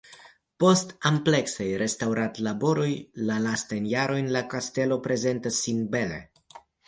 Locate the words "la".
3.29-3.37, 4.37-4.43